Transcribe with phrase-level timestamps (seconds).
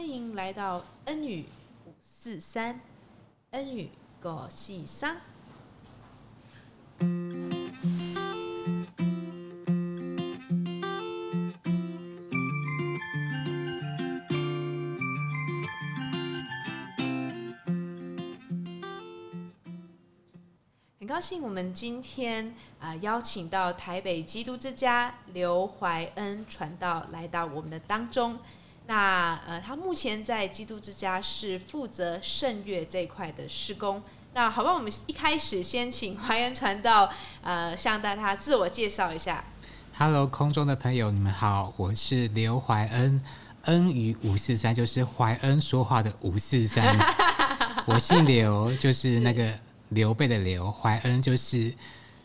[0.00, 1.44] 欢迎来到恩语
[1.84, 2.80] 五四三，
[3.50, 3.90] 恩语
[4.24, 5.20] 五四三。
[20.98, 28.38] 很高兴我们今天啊、邀请到台北基督之家刘怀恩传道来到我们的当中。
[28.90, 34.02] 那呃，他目前在基督之家是负责圣乐这一块的施工。
[34.34, 37.08] 那好吧，我们一开始先请怀恩传道
[37.40, 39.44] 呃，向大家自我介绍一下。
[39.96, 43.22] Hello，空中的朋友，你们好，我是刘怀恩，
[43.66, 46.84] 恩于五四三就是怀恩说话的五四三。
[47.86, 49.56] 我姓刘，就是那个
[49.90, 51.72] 刘备的刘，怀恩就是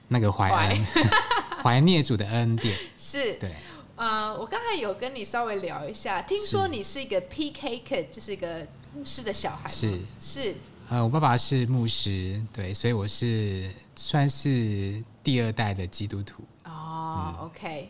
[0.07, 0.87] 那个怀恩，
[1.61, 2.75] 怀念主的恩典。
[2.97, 3.53] 是，对。
[3.95, 9.69] 呃，我刚才有跟你稍微聊一下，听说你是一个 PK kid，就是一个牧师的小孩。
[9.69, 10.55] 是是，
[10.89, 16.43] 呃，我爸爸是牧师，对，所以我是算是第二代的基督徒。
[16.65, 17.89] 哦、嗯、，OK，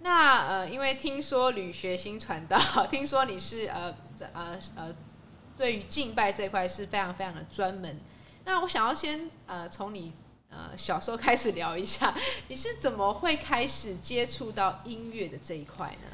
[0.00, 2.58] 那呃，因为听说吕学新传道，
[2.90, 3.94] 听说你是呃
[4.32, 4.94] 呃呃，
[5.58, 8.00] 对于敬拜这一块是非常非常的专门。
[8.46, 10.14] 那我想要先呃从你。
[10.54, 12.14] 呃，小时候开始聊一下，
[12.48, 16.08] 你是怎么会开始接触到音乐的这一块呢？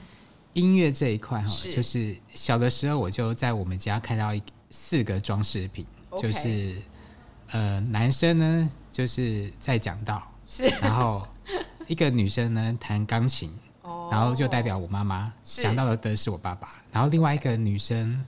[0.53, 6.23] 音乐这一块哈，就是小的时候我就在我们家看到一四个装饰品，okay.
[6.23, 6.81] 就是
[7.49, 11.27] 呃，男生呢就是在讲道，是，然后
[11.89, 18.25] 一个女生呢弹钢琴，哦，然后就代表我妈妈，想到的是我爸爸，然后另外一个女生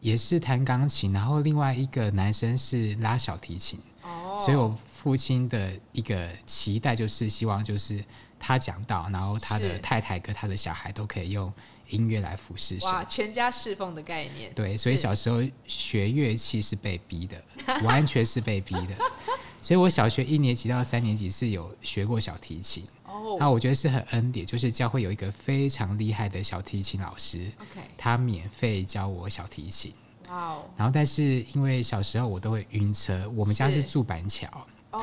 [0.00, 3.80] 也是弹钢琴，然后另外一个男生是拉小提琴。
[4.04, 8.04] 哦所以，我父亲的一个期待就是希望，就是
[8.38, 11.52] 他讲到，然后他的太太跟他的小孩都可以用
[11.88, 12.88] 音乐来服侍神。
[12.88, 14.52] 哇，全家侍奉的概念。
[14.54, 17.42] 对，所以小时候学乐器是被逼的，
[17.82, 18.94] 完全是被逼的。
[19.60, 22.84] 所以我小学一年级到三年级是有学过小提琴。
[23.04, 23.36] 哦。
[23.40, 27.50] 那我觉得是很恩典，就是教会有一个非常厉害的小提琴老师。
[27.58, 27.80] OK。
[27.98, 29.92] 他免费教我小提琴。
[30.28, 30.62] Wow.
[30.76, 34.48] 然后，但是因为小时候我都会晕车，我们家是住板桥，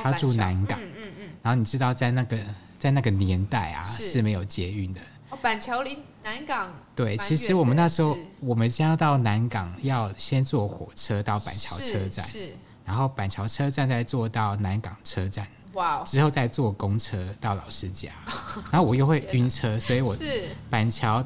[0.02, 0.78] 他住南港。
[0.80, 1.28] 嗯嗯嗯。
[1.42, 2.38] 然后你知道，在那个
[2.78, 5.00] 在那个年代啊是，是没有捷运的。
[5.30, 6.72] 哦，板桥离南港。
[6.94, 12.46] 对，其实我们那时候我们家到南港要先坐火车到板桥车站，是。
[12.46, 15.46] 是然后板桥车站再坐到南港车站。
[15.74, 18.10] 哇、之后再坐公车到老师家，
[18.72, 21.24] 然后我又会晕车，所以我是板桥，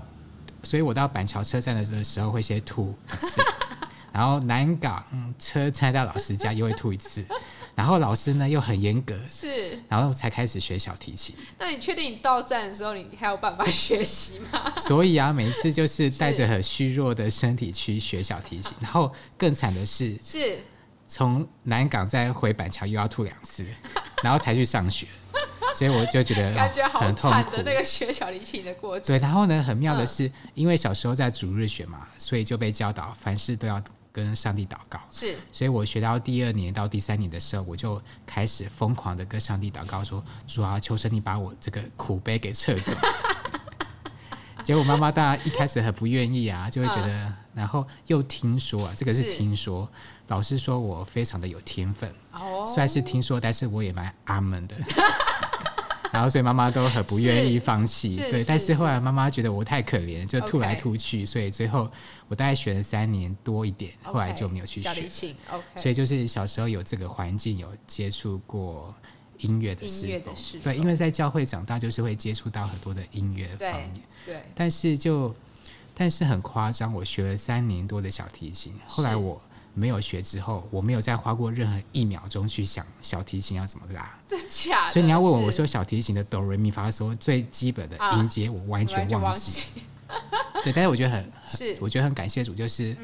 [0.62, 3.42] 所以我到板桥车站的时候会先吐一次。
[4.12, 5.02] 然后南港
[5.38, 7.24] 车开到老师家又会吐一次，
[7.74, 11.34] 然后老师呢又很严格，是，然后才开始学小提琴。
[11.58, 14.72] 那你确定你到站的时候你还有办法学习吗？
[14.76, 20.58] 所以啊，每次就是带着很虚弱的身体去学小提琴，然后更惨的是，是
[21.06, 23.64] 从南港再回板桥又要吐两次，
[24.22, 25.06] 然后才去上学。
[25.74, 29.08] 所以我就觉得感觉好很痛苦，那个学小提琴的过程。
[29.08, 33.82] 对，然后呢，很妙的是，因为小时候在主日学嘛，所以就被教导凡事都要
[34.14, 35.00] 跟上帝祷告。
[35.10, 42.96] 是，所以我学到第二年到第三年的时候，我就开始疯狂的跟上帝祷告说，主啊，求神你把我这个苦杯给撤走。
[44.62, 49.90] 结果妈妈当然一开始很不愿意啊，就会觉得，嗯、然后又听说啊，这个是听说，
[50.28, 52.08] 老师说我非常的有天分。
[52.32, 54.76] 哦，虽然是听说，但是我也蛮阿门的。
[56.14, 58.42] 然后所以妈妈都很不愿意放弃，对。
[58.44, 61.90] 但是后来妈妈觉得我太可怜，就吐来吐去，所以最后
[62.28, 65.34] 我大概学了三年多一点，后来就没有去学。
[65.76, 68.94] 所以就是小时候有这个环境，有接触过。
[69.38, 70.06] 音乐的事，
[70.62, 75.34] 对，因为在教会长大，就是会接触到很多的音乐方面，但是就，
[75.92, 79.38] 但是很夸张，我学了三年多的小提琴，后来我
[79.74, 84.18] 没有学之后，我没有再花过任何一秒钟去想小提琴要怎么拉。
[84.26, 84.92] 真假的？
[84.92, 89.62] 所以你要问我，我说小提琴的哆来咪发嗦最基本的音阶，我完全忘记。
[90.64, 92.96] 对，但是我觉得很，是，我觉得很感谢主，就是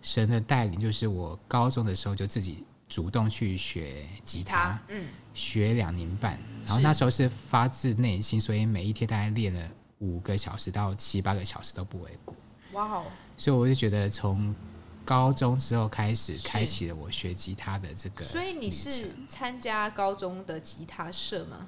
[0.00, 2.64] 神的带领，就是我高中的时候就自己。
[2.88, 5.02] 主动去学吉他，嗯，
[5.32, 9.66] 学两年半，然后那时候是发自内心，所以每一天大概练了
[10.00, 12.36] 五个小时到七八个小时都不为过。
[12.72, 13.04] 哇哦！
[13.38, 14.54] 所以我就觉得从
[15.04, 18.24] 高中之后开始，开启了我学吉他的这个。
[18.24, 21.66] 所以你是参加高中的吉他社吗？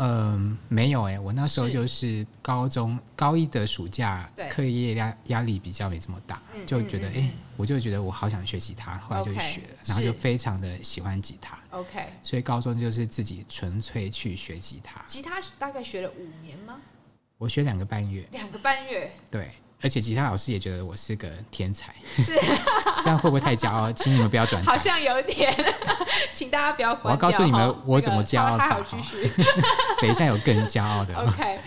[0.00, 11.58] 嗯，没有哎、欸，我那时候就是高中高一的暑假，课业压压力比较没这么大，就觉得哎、欸，我就觉得我好想学吉他，后来就学了，okay, 然后就非常的喜欢吉他。
[11.70, 15.02] OK，所以高中就是自己纯粹去学吉他。
[15.08, 16.80] 吉他大概学了五年吗？
[17.36, 18.24] 我学两个半月。
[18.30, 19.10] 两个半月。
[19.28, 19.50] 对。
[19.80, 22.34] 而且吉他老师也觉得我是个天才，是
[23.04, 23.92] 这样会不会太骄傲？
[23.92, 24.62] 请你们不要转。
[24.66, 25.54] 好像有点，
[26.34, 27.04] 请大家不要关。
[27.04, 28.68] 我要告诉你们，我怎么骄傲法？
[28.68, 29.30] 好，继续。
[30.00, 31.14] 等一下有更骄傲的。
[31.14, 31.60] OK，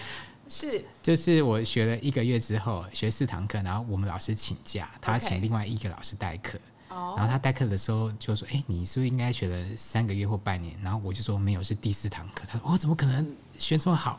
[0.50, 6.60] 是，就是我学了一个月之后，学四堂课，然后我们老师请假，他请另外一个老师代课。
[6.90, 7.14] 哦。
[7.16, 13.26] 然后他代课的时候就说：“哎，你是不是应该学了三个月或半年？”然后我就说：“没有，是第四堂课。”他说：“我怎么可能
[13.58, 14.18] 学这么好？”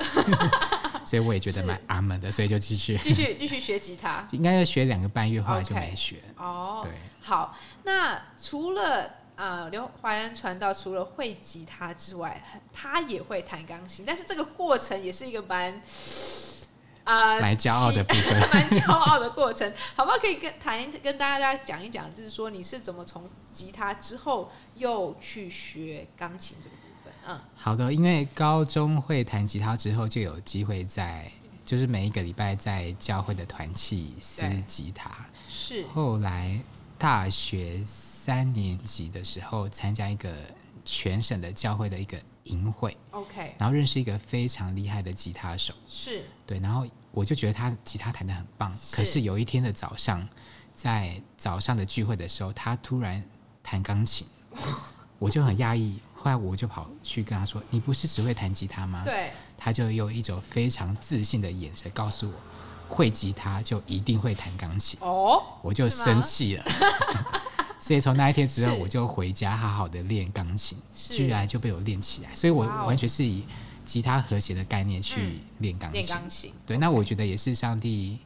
[1.13, 6.17] 所以我也觉得蛮阿门的，所以就继续继续继续 学吉他，应该要学两个半月，后来就没学。
[6.39, 7.55] 哦、oh,，对，好。
[7.83, 12.43] 那除了呃刘怀恩传道，除了会吉他之外，
[12.73, 15.83] 他也会弹钢琴，但是这个过程也是一个蛮
[17.05, 20.17] 啊蛮骄傲的部分， 蛮骄傲的过程，好不好？
[20.17, 26.77] 可以跟谈跟大家讲一讲，就是说你是怎么从吉他之后又去学钢琴这个。
[27.27, 31.31] 嗯，好的，因为高中会弹吉他之后，就有机会在，
[31.65, 35.11] 就是每一个礼拜在教会的团契撕吉他。
[35.49, 35.87] 是。
[35.89, 36.61] 后来
[36.99, 40.35] 大学三年级的时候，参加一个
[40.85, 42.97] 全省的教会的一个营会。
[43.13, 43.55] OK。
[43.59, 45.73] 然后认识一个非常厉害的吉他手。
[45.89, 46.25] 是。
[46.45, 48.77] 对，然后我就觉得他吉他弹的很棒。
[48.91, 50.27] 可是有一天的早上，
[50.75, 53.23] 在早上的聚会的时候，他突然
[53.63, 54.27] 弹钢琴，
[55.19, 56.01] 我就很讶异。
[56.23, 62.35] 后来我就跑去跟他说：“你不是只会弹吉他吗？”对，他就用一种非常自信的眼神告诉我
[62.89, 66.65] ：“会吉他就一定会弹钢琴。”哦，我就生气了。
[67.81, 72.33] 所以从那一天之后，我就回家好好的练钢琴，居然就被我练起来。
[72.37, 73.45] 所以我完全是以
[73.85, 76.01] 吉他和弦的概念去练钢琴。
[76.01, 78.21] 练钢琴，对，那我觉得也是上帝。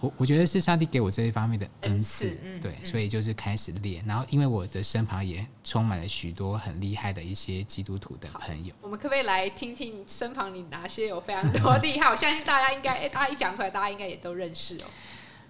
[0.00, 8.74] 我我觉得是上帝给我这一方面的恩赐，嗯，对，所以就是开始练，然后因为我的身旁也充满了许多很厉害的一些基督徒的朋友。
[8.82, 12.08] 我们可不可以来听听身旁你哪些有非常多厉害？
[12.12, 14.84] 我相信大家应该，哎，大家一讲出来，大家应该也都认识哦。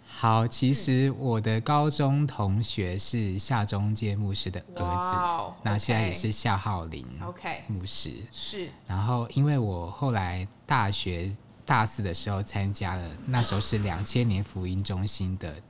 [0.06, 5.52] 好，其实我的高中同学是夏中介牧师的儿子，wow.
[5.62, 8.68] 那现在也是夏浩林，OK，牧师是。
[8.86, 11.30] 然后因为我后来大学。
[11.66, 15.60] 大四的时候参加了，那时候是两千年福音中心的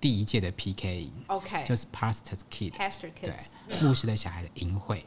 [0.00, 3.36] 第一届的 PK 营，OK，就是 Pastor's Kids，对，
[3.80, 5.04] 牧师的小孩的营会，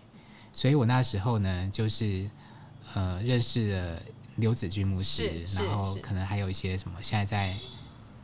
[0.51, 2.29] 所以我那时候呢，就是
[2.93, 4.01] 呃认识了
[4.35, 7.57] 刘子君牧师，然后可能还有一些什么现在在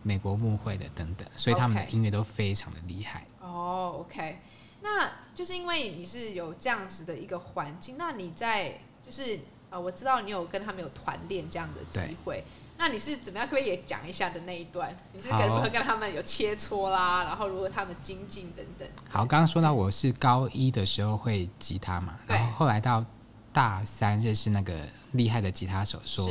[0.03, 3.25] 美国牧会的等等，所以他们的音乐都非常的厉害。
[3.39, 4.37] 哦、oh,，OK，
[4.81, 9.39] 那就是因为你是有这样子的一个环境，那你在就是。
[9.71, 12.43] 啊，我知道你有跟他们有团练这样的机会，
[12.77, 13.47] 那你是怎么样？
[13.47, 14.95] 可不可以也讲一下的那一段？
[15.13, 17.23] 你是如何跟他们有切磋啦？
[17.23, 18.87] 然后如何他们精进等等？
[19.09, 23.03] 好，刚刚说到我是高一的时候会吉他嘛，然后后来到
[23.51, 26.29] 大三认识那个厉害的吉他手说。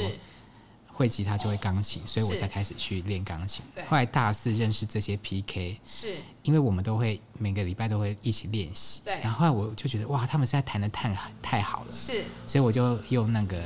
[1.00, 3.64] 会吉他就会钢琴，所以我才开始去练钢琴。
[3.88, 9.00] 后来大四认识这些 PK，是因为我们都会每个礼拜都会一起练习。
[9.02, 13.64] 对，然后后来我就觉得哇，他们现在弹的太太好了，是，所以我就用那个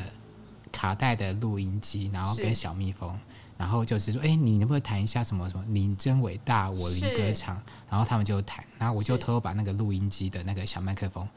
[0.70, 3.18] 卡带的录音机，然后跟小蜜蜂，
[3.58, 5.64] 然后就是说，哎，你能不能弹一下什么什么？
[5.66, 7.60] 你真伟大，我灵歌唱。
[7.90, 11.28] 然后他们就弹，然后我就偷偷把那个录音机的那个小麦克风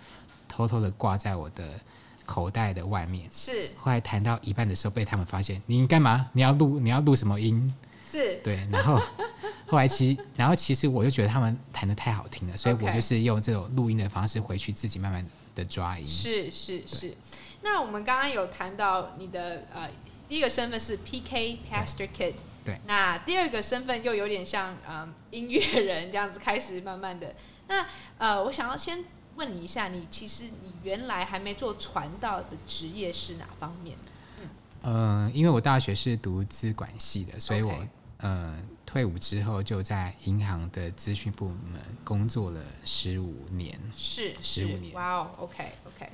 [0.48, 1.80] 偷偷的挂在我的。
[2.28, 6.30] 口袋的外面是，后来弹到一半的时候被他们发现，你干嘛？
[6.34, 6.80] 你要录？
[6.80, 7.74] 你要录什么音？
[8.06, 9.02] 是对，然后
[9.66, 16.06] 后来其实，然后其实我就觉得他们弹的太好听了，所以我就是用这种录音的方式回去自己慢慢的抓音。
[16.06, 17.16] 是是是。
[17.62, 19.90] 那我们刚刚有谈到你的呃
[20.28, 22.80] 第一个身份是 PK Pastor Kid，对。
[22.86, 27.34] 那第二个身份又有点像嗯、呃、音乐人这样子开始慢慢的。
[27.68, 27.86] 那
[28.18, 29.04] 呃我想要先。
[29.38, 33.98] 问你一下，你其实你原来还没做传道的职业是哪方面？
[34.42, 37.74] 嗯，呃，因为我大学是读资管系的，所以我.
[38.20, 44.92] 呃退伍之后就在银行的资讯部门工作了十五年，是十五年。
[44.96, 46.10] 哇哦，OK OK，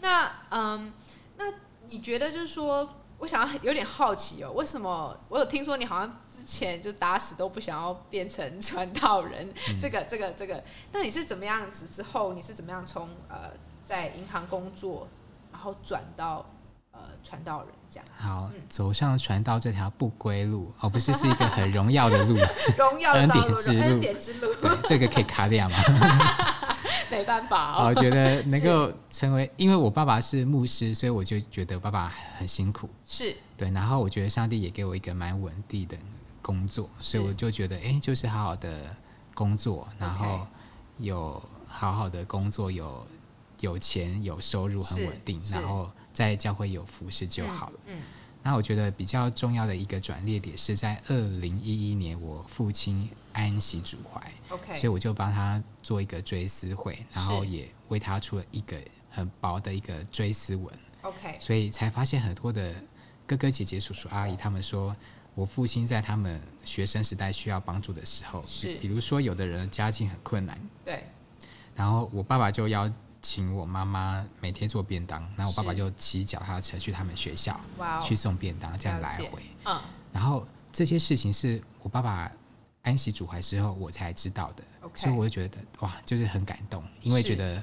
[0.00, 0.90] 那嗯，
[1.36, 1.44] 那
[1.90, 2.88] 你觉得就是说？
[3.22, 9.48] 我想要有点好奇哦，为什么我有听说你好像之前就打死都不想要变成传道人？
[9.68, 10.60] 嗯、这个、这个、这个，
[10.90, 12.32] 那你是怎么样子之后？
[12.32, 13.52] 你是怎么样从呃
[13.84, 15.06] 在银行工作，
[15.52, 16.44] 然后转到
[16.90, 18.06] 呃传道人这样？
[18.18, 22.36] 好，嗯、走向传道这条不归路，哦，不是是一个很荣耀的路，
[22.76, 25.76] 荣耀的道路， 恩典之路，对，这个可以卡掉吗？
[27.10, 32.88] 没办法哦，我觉得能够成为，因为我爸爸是牧师，所以我就觉得爸爸很辛苦。
[33.06, 33.34] 是。
[33.56, 35.96] 对，然后我觉得上帝也给我一个蛮稳定的
[36.40, 38.94] 工作，所以我就觉得，哎，就是好好的
[39.34, 40.46] 工作，然后
[40.98, 43.06] 有好好的工作，有
[43.60, 47.78] 有钱有收入，很稳定，然后在教会有服侍就好了。
[47.86, 48.02] 嗯，嗯
[48.42, 58.76] 那我觉得比较重要的一个转捩点是在二零一一年，我父亲安息主怀，OK，所以我就帮他做一个追思会，然后也为他出了一个
[59.10, 62.74] 很薄的一个追思文，OK，所以才发现很多的
[63.26, 64.94] 哥哥姐姐、叔叔阿姨他们说，
[65.34, 71.04] 我父亲在他们学生时代需要帮助的时候，是，比如说有的人家境很困难，对，
[71.76, 72.92] 然后我爸爸就要。
[73.22, 77.58] 请我妈妈每天做便当，然后我爸爸就骑脚踏车去他们学校，
[78.00, 79.40] 去送便当，这样来回。
[79.64, 79.80] 嗯，
[80.12, 82.30] 然后这些事情是我爸爸
[82.82, 84.64] 安息主怀之后我才知道的，
[84.96, 87.62] 所以我就觉得哇，就是很感动，因为觉得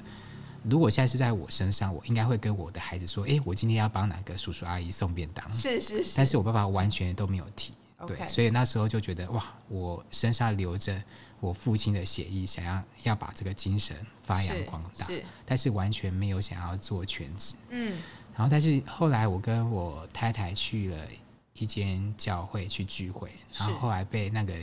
[0.63, 7.73] 如果现在是在我身上，我应该会跟我的孩子说，哎，我今天要帮哪个叔叔阿姨送便当，是是是，但是我爸爸完全都没有提，
[8.07, 11.03] 对，所以那时候就觉得哇，我身上留着。
[11.39, 17.55] 我父亲的协议，想要要把这个精神发扬光大，是，是，但是完全没有想要做全职。
[17.69, 17.97] 嗯，
[18.33, 21.07] 然后但是后来我跟我太太去了
[21.53, 24.53] 一间教会去聚会，然后后来被那个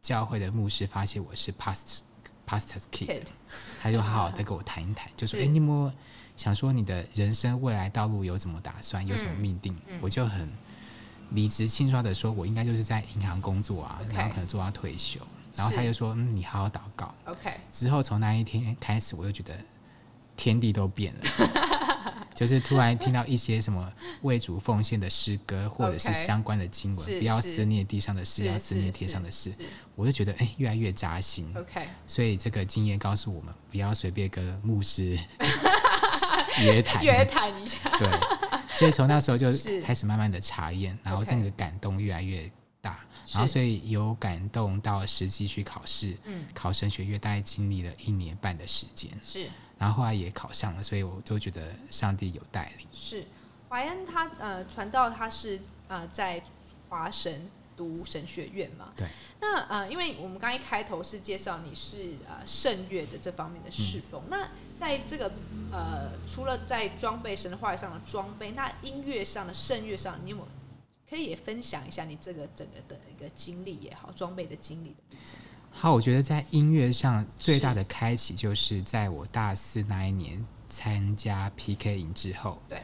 [0.00, 2.00] 教会的牧师发现我是 pastor
[2.46, 3.22] pastor's kid，,
[3.80, 5.92] 他就好好的跟我谈一谈，就说：“哎，你有没有
[6.36, 10.50] 想说你的人生未来道路有什么打算，有什么命定？”嗯、我就很
[11.30, 15.20] 理直气壮的说：“我应该就是在银行工作啊然后可能做到退休。”
[15.54, 17.52] 然后他就说：“嗯，你好好祷告。” OK。
[17.70, 19.54] 之后从那一天开始，我就觉得
[20.36, 21.20] 天地都变了，
[22.34, 23.92] 就是突然听到一些什么
[24.22, 29.52] 为主奉献的诗歌，或者是相关的经文，不要思念地上的事，要思念天上的事。
[29.94, 31.52] 我就觉得哎，越来越扎心。
[31.56, 31.86] OK。
[32.06, 35.18] 所以这个经验告诉我们，不要随便跟牧师
[36.60, 37.78] 约谈，约谈一下。
[37.98, 38.08] 对。
[38.72, 39.48] 所以从那时候就
[39.84, 42.50] 开始慢慢的查验，然后这个感动越来越。
[42.82, 49.48] 然后，所以有感动到实际去考试，嗯，考神学院大概经历了一年半的时间，是。
[49.78, 52.86] 然后后来也考上了，所以我都觉得上帝有带领。
[52.92, 53.24] 是，
[53.68, 56.42] 怀恩他呃传道他是呃在
[56.88, 58.92] 华神读神学院嘛？
[58.96, 59.08] 对。
[59.40, 65.32] 那呃，因为我们刚一开头是介绍你是呃圣乐的这方面的侍奉，嗯、那在这个
[65.70, 70.48] 呃除了在装备神的话语上的装备，那音乐上的圣乐上，你有没有？
[71.12, 75.16] 可以也分享一下你这个整个的一个经历也好，装备的经历的
[75.70, 82.62] 好，我觉得在音乐上最大的开启，就是在我大四那一年参加 PK 营之后。
[82.66, 82.80] 对。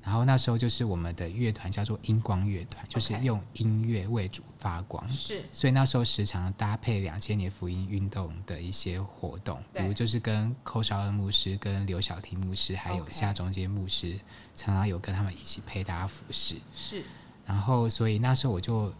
[0.00, 5.10] 然后那时候就是我们的乐团叫做音光乐团，就是用音乐为主发光。
[5.10, 5.42] 是。
[5.50, 14.20] 所以那时候时常搭配两千年福音运动的一些活动，比如就是跟寇绍恩牧师、跟刘晓婷牧师，还有夏中间牧师，
[14.54, 16.54] 常常有跟他们一起配搭服饰。
[16.72, 17.02] 是。
[17.52, 18.90] 然后，所以那时候我就，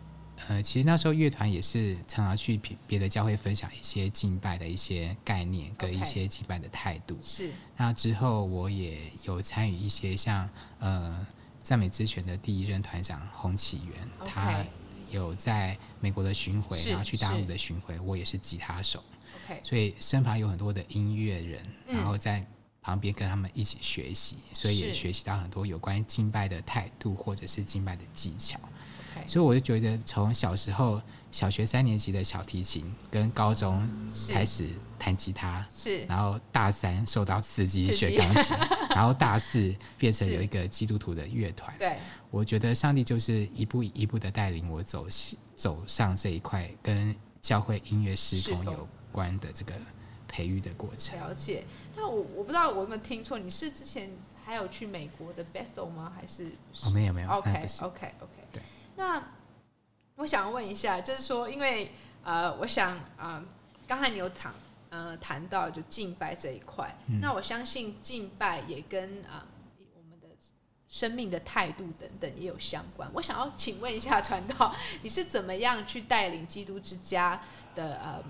[0.46, 7.18] 呃，其实那时候乐团也是常常去别的教会分享一些敬拜的一些概念跟一些敬拜的态度。
[7.22, 7.50] 是。
[7.78, 10.46] 那之后我也有参与一些像
[10.80, 11.26] 呃
[11.62, 14.62] 赞美之泉的第一任团长洪启源，他
[15.10, 19.02] 有在美国的巡回，然后去大陆的巡回，我也是吉他手。
[19.62, 22.46] 所以身旁有很多的音乐人，然后在。
[22.82, 28.58] 旁边跟他们一起学习，所以也学习到很多有关敬拜的态度或者是敬拜的技巧。
[29.26, 33.86] 所以我就觉得，从小时候小学三年级的小提琴，跟高中
[34.30, 38.56] 开始弹吉他，是，然后大三受到刺激学钢琴，
[38.96, 41.72] 然后大四变成有一个基督徒的乐团。
[41.78, 41.98] 对，
[42.30, 45.06] 我觉得上帝就是一步一步的带领我走
[45.54, 49.74] 走上这一块跟教会音乐事工有关的这个。
[50.32, 51.20] 培育的过程。
[51.20, 51.64] 了解。
[51.94, 54.10] 那我我不知道我有没有听错，你是之前
[54.42, 56.10] 还有去美国的 Bethel 吗？
[56.16, 56.50] 还是？
[56.86, 57.28] 哦，没有没有。
[57.28, 58.38] OK OK OK。
[58.50, 58.62] 对。
[58.96, 59.22] 那
[60.16, 61.92] 我想问一下，就是说，因为
[62.24, 63.44] 呃，我想啊，
[63.86, 64.54] 刚、呃、才你有谈
[64.88, 70.28] 呃谈到就敬拜这一块、嗯，那我相信敬拜也跟啊、呃、我们的
[70.88, 73.10] 生命的态度等等也有相关。
[73.12, 77.42] 我想要请问一下传道，你是怎么样去带领基督之家
[77.74, 78.24] 的呃？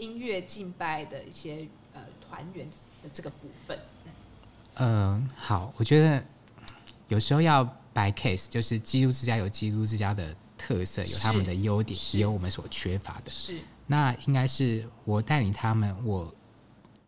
[0.00, 2.68] 音乐敬拜的一些呃团员
[3.02, 3.78] 的这个部分，
[4.76, 6.24] 嗯、呃，好，我觉得
[7.08, 13.30] 有时候要 by case，就是基督之家有基督之家的特色，有他们的优点，也有我们所缺乏的。
[13.30, 15.94] 是，那应该是我带领他们。
[16.04, 16.34] 我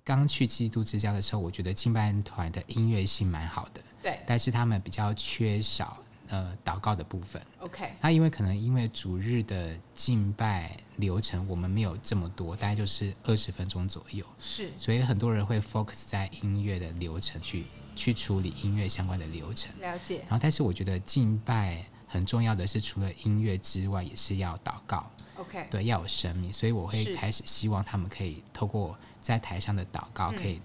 [0.05, 5.97] 刚去基督之家的时候，我觉得敬拜团的音乐性蛮好的，对，但是他们比较缺少。
[6.33, 7.93] 呃，祷告的部分，OK。
[8.01, 14.73] 那因为可能因为主日的敬拜流程我们没有这么多，大概就是二十分钟左右，是。
[14.79, 19.71] 所以很多人会 focus 在音乐的流程去去处理音乐相关的流程。
[19.79, 20.21] 了解。
[20.21, 25.05] 然后，但是我觉得敬拜很重要的是，除了音乐之外，也是要祷告
[25.37, 25.67] ，OK。
[25.71, 26.51] 对，要有生命。
[26.51, 30.63] 所以我会开始希望他们可以透过在台上的祷告，可以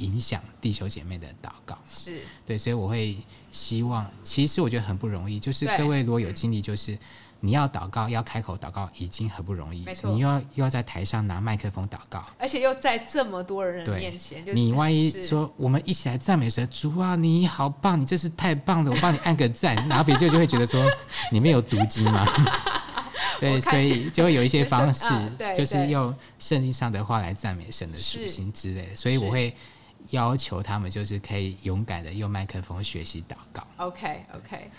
[0.00, 1.78] 影响地球姐妹的祷告。
[1.88, 3.16] 是对，所以我会
[3.52, 6.98] 希望，其实我觉得很不容易，就是各位如果有经历，就是。
[7.42, 9.82] 你要祷告，要开口祷告，已经很不容易。
[9.82, 14.44] 没错，你又要又要在台上拿麦克风祷告，而且又在这么多人面前。
[14.54, 20.84] 你万一说我们一起来赞美神，主啊，你好棒，你真是太棒了，我帮你按个赞， 然后别人就会觉得说
[21.32, 22.26] 里面有毒鸡吗？
[23.40, 25.06] 对，所以就会有一些方式，
[25.56, 28.94] 就是用圣经上的话来赞美神的属性之类的。
[28.94, 29.56] 所以我会
[30.08, 33.66] 要求他们，就是可以勇敢的用麦克风学习祷告。
[33.76, 34.70] OK OK，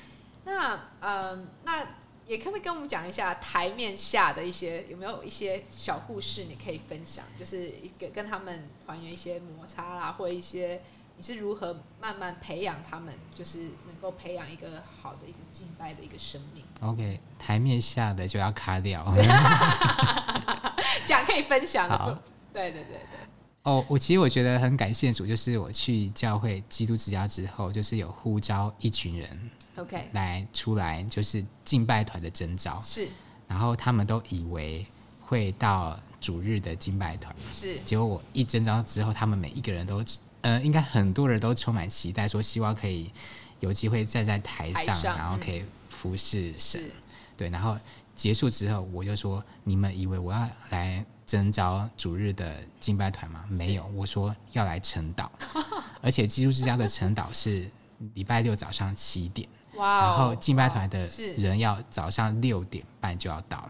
[0.46, 1.86] 那嗯那。
[2.28, 7.26] 也可不可以跟我们讲一下台面下的一些有没有一些小故事你可以分享？
[7.38, 10.82] 就是一个跟他们团员一些摩擦啦，或一些
[11.18, 16.64] 你是如何慢慢培养他们，就是能够培养一个好的一个敬拜的一个生命。
[16.80, 19.04] OK，台面下的就要卡掉，
[21.06, 22.24] 讲可以分享的。
[22.54, 23.20] 对对对对。
[23.64, 29.50] 哦，oh, 我其实我觉得很感谢主，就是我去教会基督之家之后，就是有呼召一群人。
[29.76, 33.08] OK，来出来就是敬拜团的征召是，
[33.48, 34.86] 然后他们都以为
[35.22, 40.04] 会到主日的敬拜团是，结果我一征召之后，他们每一个人都，
[40.42, 43.12] 呃，应该很多人都充满期待，说希望可以
[43.60, 46.92] 有机会站在台上，台上然后可以服侍神，是。
[47.38, 47.78] 对，然后
[48.14, 53.46] 结束之后，我就说，你们以为我要来征召主日的敬拜团吗？
[53.48, 55.30] 没有，我说要来晨祷，
[56.04, 57.70] 而且基督之家的晨祷是
[58.16, 59.48] 礼拜六早上七点。
[59.74, 61.08] Wow, 然后敬拜团的
[61.38, 63.70] 人要早上六点半就要到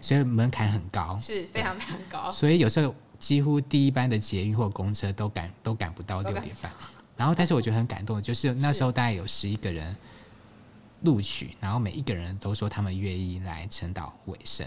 [0.00, 2.30] 所以门槛很高，是非常非常高。
[2.30, 6.72] 所以有时候几乎第一班的捷运或公车都赶都赶不到六点半。
[7.14, 9.94] 然后，但是我觉得很感动，就是那时候大概有十一个人
[11.02, 14.66] 录取，然后每一个人都说他们愿意来晨祷委身。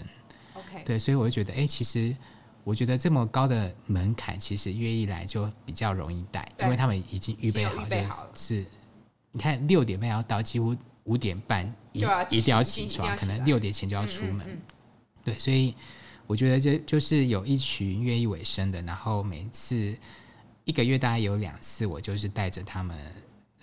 [0.70, 2.16] OK，对，所以我就觉得，哎，其实
[2.64, 8.64] 我觉得这么高的门槛，其实愿意来就比较容易带，因为他们已经预备好，就是。
[9.32, 10.74] 你看六点半要到，几乎
[11.04, 12.00] 五点半一
[12.30, 14.44] 一定要起床，可能六点前就要出门。
[14.44, 14.60] 嗯嗯嗯。
[15.22, 15.72] 对，所以
[16.26, 19.96] 我觉得这就是有一群愿意委身的，然后每次
[20.64, 22.98] 一个月大概有两次，我就是带着他们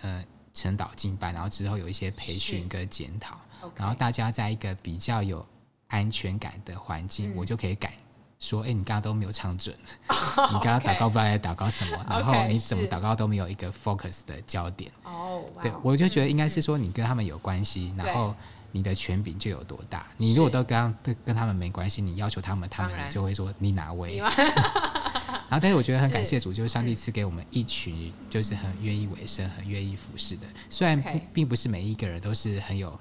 [0.03, 5.45] 呃晨祷进班，然后之后有一些培训跟检讨，是然后大家在一个比较有
[5.87, 7.93] 安全感的环境，嗯、我就可以改。
[8.39, 10.19] 说，哎、欸，你刚刚都没有唱准，oh,
[10.53, 14.91] 你刚刚祷告不知道在祷告什么然后你怎么祷告都没有一个 focus 的焦点。
[15.03, 18.35] 哦，oh, 对，我就觉得应该是说你跟他们有关系，嗯、然后
[18.71, 20.05] 你的权柄就有多大。
[20.17, 24.17] 你如果都跟跟跟他们没关系，你要求他们，他们就会说你哪位？
[24.17, 24.31] 然，
[25.49, 30.45] 然后， 但是我觉得很感谢主，就是上帝赐给我们一群就是很愿意委身、很愿意服侍的。
[30.69, 32.99] 虽然不并不是每一个人都是很有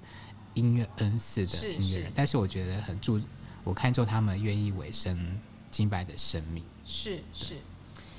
[0.57, 3.21] 音乐恩赐的音乐人，是是但是我觉得很注。
[3.63, 5.41] 我看中他们愿意委身
[5.71, 7.57] 敬拜的生命，是是，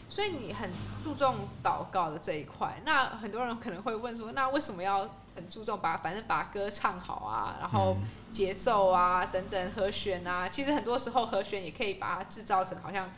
[0.10, 0.70] 所以你很
[1.02, 2.82] 注重祷告的这一块。
[2.86, 7.96] 那很多人可能会问说，那为什么要很注重把反正把歌唱好啊，然后
[8.30, 13.10] 节奏啊等等和弦啊，其实很多时候和弦也可以把它制造成好像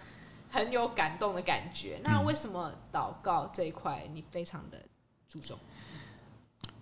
[0.52, 2.00] 很有感动的感觉。
[2.04, 4.80] 那为什么祷告这一块你非常的
[5.28, 5.58] 注重？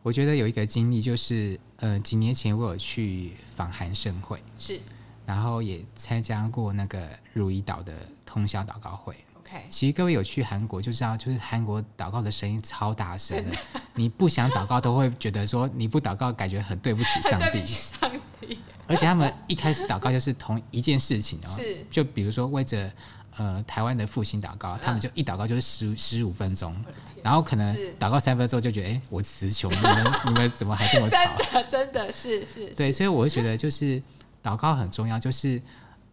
[0.03, 4.79] 我觉得有一个经历就是，呃，几年前我有去访韩盛会，是。
[5.25, 7.93] 然后也参加过那个如意岛的
[8.25, 9.13] 通宵祷告会。
[9.39, 17.61] OK，其实各位有去韩国就知道，就是韩国祷告的声音超大声的， 的你不想祷告都会觉得说你不祷告感觉很对不起上帝。
[17.65, 18.57] 上帝。
[18.87, 22.89] 而且他们一开始祷告就是同一件事情哦，是就比如说为着
[23.37, 26.75] 呃台湾的复兴祷告，他们就一祷告就是十十五分钟，
[27.23, 31.17] 然后可能祷告三分钟就觉得哎我词穷，你们 你们怎么还这么吵？
[31.17, 32.67] 真的真的是是。
[32.75, 34.01] 对，所以我会觉得就是。
[34.43, 35.61] 祷告很重要，就是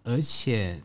[0.03, 0.81] 而且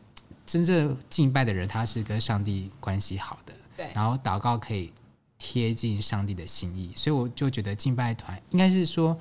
[0.46, 3.52] 真正敬拜的人，他是跟上帝关系好的。
[3.76, 4.92] 对，然后祷告可以
[5.36, 9.18] 贴近上帝的心意，所以我就觉得敬拜团应该是说，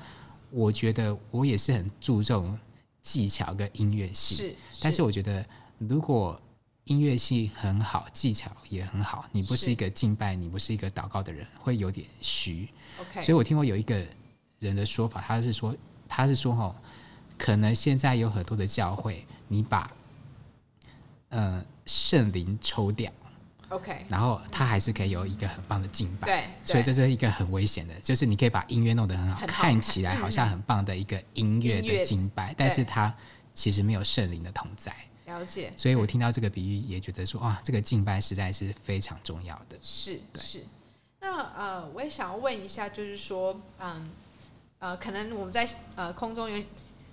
[0.52, 2.56] 我觉得我也是很注重
[3.02, 4.38] 技巧跟音乐性。
[4.38, 5.44] 是，是但是我觉得
[5.80, 6.40] 如果
[6.89, 12.67] 音乐系很好，技巧也很好，你不是一个敬拜，你不是一个祷告的人，会有点虚。
[12.99, 14.06] OK，所以我听过有一个
[14.60, 15.75] 人的说法，他是说，
[16.08, 16.75] 他是说哦。
[17.38, 19.89] 可能现在有很多的教会，你把
[21.30, 23.10] 呃圣灵抽掉
[23.69, 33.15] ，OK，然后他还是可以有一个很棒的敬拜，对，所以这是一个很危险的，就是你可以把音乐弄得很好，很好看起来好像很棒的一个音乐的敬拜，但是它
[33.54, 34.93] 其实没有圣灵的同在。
[35.30, 39.78] 了解，所以我听到这个比喻也觉得说，哇，这个敬拜实在是非常重要的。
[39.84, 40.65] 是，对是。
[41.22, 44.10] 那呃，我也想要问一下，就是说，嗯，
[44.80, 46.63] 呃，可能我们在呃空中有。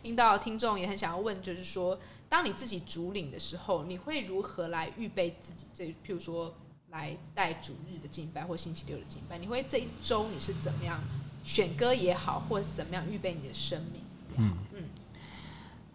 [0.02, 1.98] 听到听众也很想要问，就是说，
[2.28, 5.66] 当你自己主领的时候，你会如何来预备自己？
[5.74, 6.54] 这譬如说，
[6.90, 9.36] 来带主日的敬拜或星期六的敬拜？
[9.36, 11.02] 你会这一周你是怎么样
[11.42, 14.02] 选歌也好，或者是怎么样预备你的生命？
[14.36, 14.84] 嗯嗯，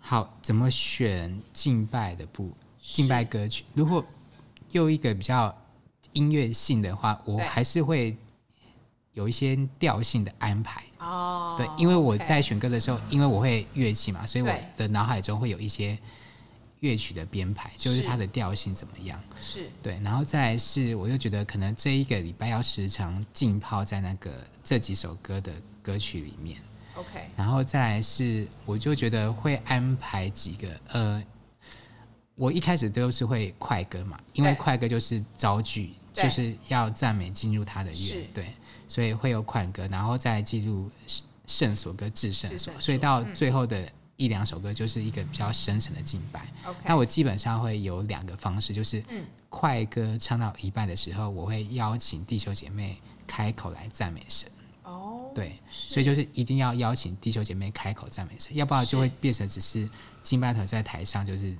[0.01, 3.63] 好，怎么选敬拜的部敬拜歌曲？
[3.73, 4.03] 如果
[4.71, 5.55] 用一个比较
[6.11, 8.17] 音乐性的话，我还是会
[9.13, 10.83] 有一些调性的安排。
[10.99, 15.97] 哦，对，因为我在选歌的时候，因为我会乐器嘛，所以我的脑海中会有一些。
[16.81, 19.23] 乐曲的编排就是它的调性怎么样？
[19.39, 24.31] 是对，然后再来是，我又觉得可能这一个礼拜要时常浸泡在那个
[24.63, 26.59] 这几首歌的歌曲里面。
[26.95, 31.23] OK，然后再来是，我就觉得会安排几个呃，
[32.35, 38.53] 我一开始都是会快歌嘛，因为快歌就是招句，就是要赞美进入他的乐，对，
[38.87, 40.89] 所以会有快歌，然后再进入
[41.45, 43.81] 圣所跟至圣所，所以到最后的。
[43.81, 46.41] 嗯一两首歌就是一个比较深沉的敬拜。
[46.63, 46.75] Okay.
[46.85, 49.03] 那我基本上会有两个方式，就是
[49.49, 54.47] 快歌唱到一半的时候，我会邀请弟兄姐妹开口来赞美神。
[55.31, 59.89] 哦，oh, 对，所以就是一定要邀请地球姐妹开口赞美神，要不然就会变成只是
[60.21, 61.55] 敬拜团在台上就是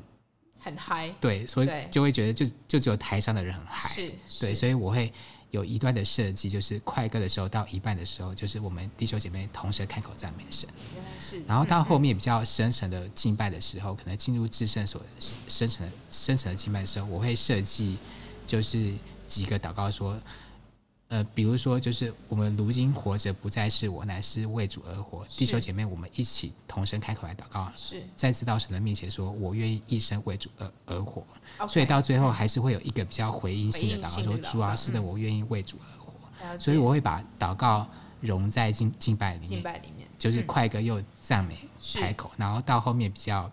[0.60, 1.10] 很嗨。
[1.20, 3.90] 对，所以就会觉得就就只有台上的人很嗨。
[3.90, 5.12] 是，对，所以我会。
[5.52, 10.70] 有一段的设计，就是快歌的时候到一半的时候，就是我们地球姐妹同时开口赞美神。
[10.96, 11.44] 原来是。
[11.46, 15.02] 然后到后面比较深层的敬拜的时候，可能进入至圣所
[15.50, 17.98] 深沉的深层的敬拜的时候，我会设计
[18.48, 18.94] 就是
[19.28, 20.18] 几个祷告说，
[21.12, 25.26] 呃，比如说就是我们如今活着不再是我，乃是为主而活。
[25.28, 28.02] 是弟兄姐妹，我们一起同声开口来祷告，是。
[28.16, 31.22] 再次到神的面前说，我愿意一生为主而而活。
[31.60, 36.14] Okay, 所以到最后还是会有一个比较回应性的祷告，说主啊，是的，我愿意为主而活。
[36.44, 37.86] 嗯、所以我会把祷告
[38.22, 41.58] 融在敬敬拜里面，敬拜里面就是快歌又赞美
[42.00, 43.52] 开口，是然后到后面比较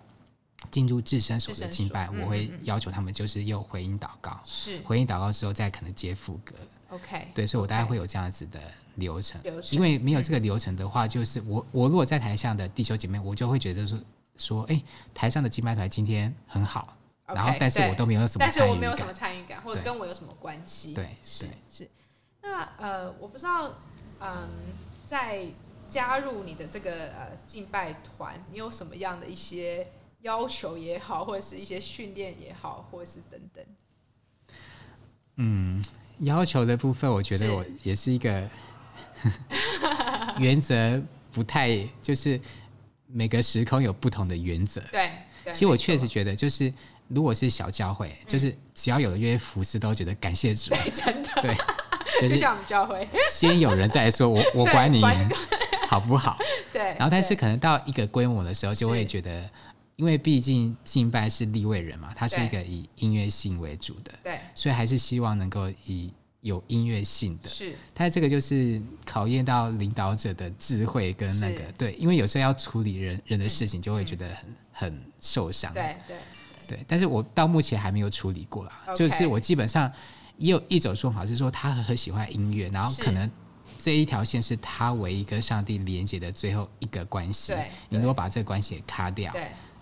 [0.70, 4.78] 进入自身所的敬拜，我会要求他们就是又回应祷告，是。
[4.82, 6.54] 回应祷告之后再可能接副歌。
[6.88, 8.58] OK，对，所以我大概会有这样子的
[8.94, 13.98] 流程，流程，因为没有这个流程的话，就是我我如果在台上的弟兄姐妹，我就会觉得说
[14.38, 16.96] 说，哎，台上的敬拜团今天很好
[17.26, 20.94] ，okay, 然后但是我都没有什么但是我没有什么参与感，或者跟我有什么关系？
[20.94, 21.90] 对，是是。
[22.40, 23.70] 那呃，我不知道，
[24.20, 24.48] 嗯，
[25.04, 25.46] 在
[25.88, 33.62] 加入你的这个呃敬拜团，你有什么样的一些要求也好，或者是一些训练也好，或者是等等，
[35.36, 35.84] 嗯。
[36.20, 38.40] 要求的部分，我觉得我也是一个
[39.22, 39.30] 是
[40.38, 41.00] 原则
[41.32, 42.40] 不太，就是
[43.06, 44.80] 每个时空有不同的原则。
[44.90, 45.10] 对，
[45.44, 46.72] 对其实我确实觉得，就是
[47.08, 50.70] 如果是小教会，嗯、就是只要有了约服侍，都觉得感谢主。
[50.70, 51.28] 对， 真的。
[51.42, 51.54] 对，
[52.20, 55.02] 就是、就像我们教会，先有人再说，我我管你
[55.88, 56.38] 好不好？
[56.72, 56.82] 对。
[56.82, 59.48] 然后，但是可能到一个规模的时候，就会觉得。
[59.98, 67.48] 因为毕竟敬拜是立位人嘛，他是一个以音乐性为主的，对，所以还是希望能够以有音乐性的。
[67.48, 75.74] 是，但这个就是考验到领导者的智慧跟那个对，因为有时候要处理人人的事情，就会觉得很、嗯、很受伤。
[75.74, 76.16] 对对
[76.68, 78.80] 对，但是我到目前还没有处理过啦。
[78.94, 79.92] 就是我基本上
[80.36, 83.28] 也有一种说法是说，他很喜欢音乐，然后可能
[83.76, 87.52] 这一条线是他唯一跟上帝连接的最后一个关系。
[87.52, 89.34] 对，你如果把这个关系给卡掉。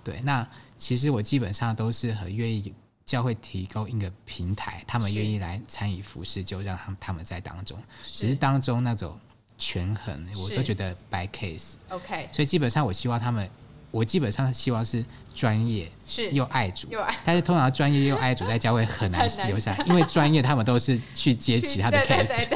[0.06, 0.20] 对。
[0.22, 0.46] 那
[0.78, 2.72] 其实我基本上都是很愿意
[3.04, 7.76] 教会提供一个平台，他们愿意来参与服侍，就让他们他们在当中。
[8.04, 9.18] 只是当中那种
[9.58, 11.74] 权衡，我都觉得 by case。
[11.88, 13.50] OK，所以基本上我希望他们，
[13.90, 17.14] 我基本上希望是专业，是又爱主，又爱。
[17.24, 22.46] 但是通常专业又爱主 在教会很难留下来，因为专业他们都是去接其他的 case，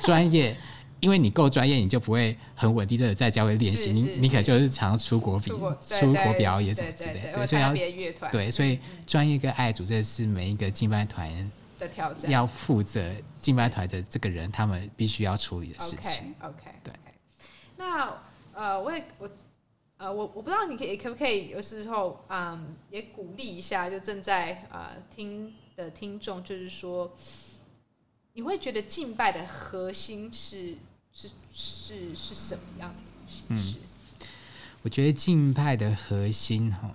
[0.00, 0.56] 专业。
[1.02, 3.90] 因为你够专业，你就不会很稳定的在教会练习。
[3.90, 7.32] 你你可能就是常常出国比、出国，出国表演什么之类的。
[7.32, 16.32] 对，所以要对，所以专业跟爱主这是每一个敬拜团的挑战，要负责敬拜团的这个人，他们必须要处理的事情。
[16.40, 16.92] OK，对。
[17.76, 18.16] 那
[18.54, 19.28] 呃，我也我
[19.96, 27.12] 呃，我我不知道你可以可不可以有时候嗯，也鼓励一下，就正在呃听的听众，就是说，
[28.34, 30.76] 你会觉得敬拜的核心是？
[31.14, 32.96] 是是是什么样的
[33.28, 33.76] 形式？
[34.20, 34.26] 嗯，
[34.82, 36.90] 我觉得敬拜的核心哈，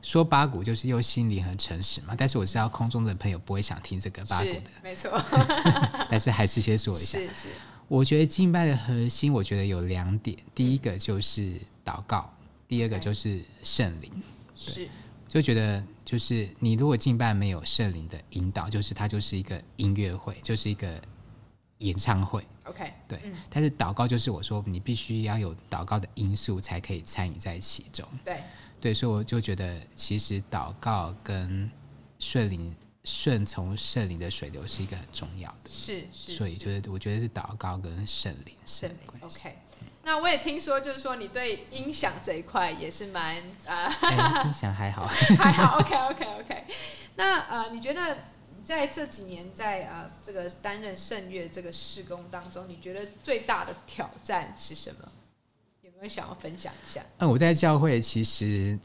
[0.00, 2.14] 说八股就是又心灵很诚实嘛。
[2.16, 5.22] 但是我知道空中的朋友不会想听这个八股的，没错。
[6.10, 7.48] 但是还是先说一下，是是。
[7.86, 12.32] 我觉得敬拜的核心，我觉得有两点，第一个就是祷告，
[12.66, 14.10] 第二个就是圣灵。
[14.56, 14.88] 是，
[15.28, 21.00] 就觉得就是你如果敬拜没有圣灵的引导，就是它就是一个音乐会，就是一个。
[21.78, 28.40] 演唱会，OK，对，嗯、但是祷告就是我说你必须要有祷告的因素才可以参与在其中，对，
[28.80, 31.70] 对，所以我就觉得其实祷告跟
[32.18, 35.70] 顺灵顺从圣灵的水流是一个很重要的。
[35.70, 39.20] 是是，所以就是我觉得是祷告跟圣灵圣灵。
[39.22, 39.56] OK，
[40.04, 45.06] 那我也听说，就是说你对音响这一块也是蛮啊、呃欸，音响还好，
[45.38, 45.78] 还好。
[45.78, 46.64] OK OK OK，
[47.16, 48.16] 那呃，你觉得？
[48.68, 55.08] 在这几年，在呃这个担任圣乐这个事工当中，你觉得最大的挑战是什么？
[55.80, 57.02] 有没有想要分享一下？
[57.16, 58.78] 嗯，我在教会其实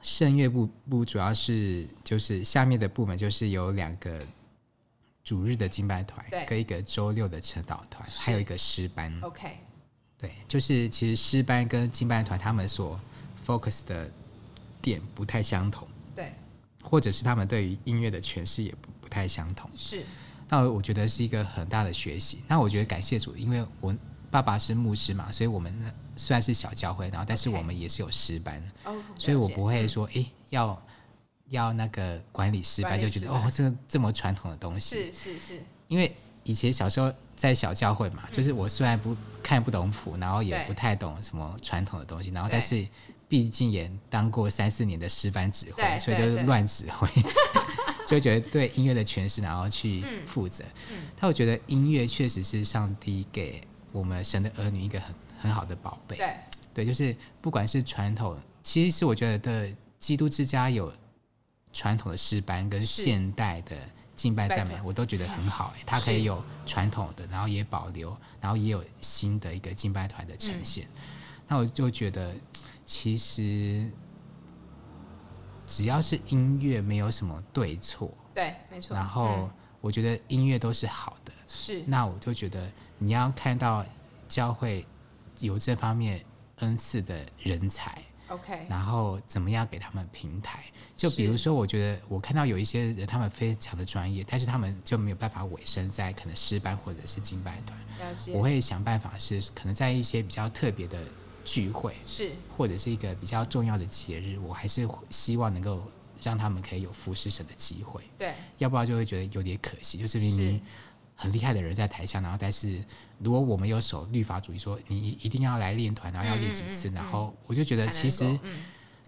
[0.00, 4.20] 圣乐部部主要是就是下面的部门就是有两个
[5.22, 9.16] 主日的敬拜团，跟一个周六的晨祷团，还有一个诗班。
[9.22, 9.58] OK，
[10.18, 13.00] 对，就是其实诗班跟敬拜团他们所
[13.46, 14.10] focus 的
[14.82, 15.86] 点不太相同。
[16.88, 16.90] 对。
[16.90, 20.02] 或者是他们对于音乐的诠释也不不太相同，是。
[20.48, 22.42] 那我觉得是一个很大的学习。
[22.48, 23.94] 那我觉得感谢主，因为我
[24.30, 29.02] 爸爸是牧师嘛，所以我们虽然是小教会，然后但是我们也是有师班，okay.
[29.18, 30.82] 所以我不会说，哎、嗯，要
[31.48, 35.62] 要那个管理诗班，就觉得哦，这个这么传统的东西，是是是。
[35.88, 42.88] 因为以前小时候在小教会嘛，就是我虽然不看不懂谱，然后也不太懂什么传统的东西，然后但是。
[43.28, 47.06] 毕竟也当过三四年的师班指挥，所以就是乱指挥，
[48.08, 50.64] 就觉得对音乐的诠释，然后去负责。
[51.20, 53.62] 但我觉得音乐确实是上帝给
[53.92, 56.16] 我们神的儿女一个很很好的宝贝。
[56.16, 56.34] 对，
[56.72, 60.90] 对，就是不管是传统，其实是我觉得的基督之家有
[61.70, 63.76] 传统的诗班跟现代的
[64.16, 65.74] 敬拜赞美，我都觉得很好。
[65.84, 70.88] 它可以有传统的，然后也保留，然后也有新的一个敬拜团的呈现。
[71.46, 72.34] 那我就觉得。
[72.88, 73.86] 其实，
[75.66, 78.10] 只要是音乐，没有什么对错。
[78.34, 78.96] 对，没错。
[78.96, 79.50] 然后，
[79.82, 81.30] 我觉得音乐都是好的。
[81.46, 81.84] 是。
[81.86, 83.84] 那我就觉得，你要看到
[84.26, 84.86] 教会
[85.40, 86.24] 有这方面
[86.60, 88.02] 恩赐的人才。
[88.28, 88.64] OK。
[88.70, 90.64] 然后，怎么样给他们平台？
[90.96, 97.78] 就比如说，我觉得我看到有一些人，他们非常的专业，但是他们就没有办法委身在可能诗班或者是敬拜团。
[98.32, 100.98] 我会想办法是可能在一些比较特别的。
[101.48, 105.82] 聚会是，或者是一个比较重要的节日，我还是希望能够
[106.22, 108.02] 让他们可以有服侍神的机会。
[108.18, 110.60] 对，要不然就会觉得有点可惜，就是明明
[111.16, 112.84] 很厉害的人在台下，然后但是
[113.18, 118.38] 如果我们有守律法主义，说你一定要来练团，然后要练几次，嗯嗯嗯，然后我就觉得其实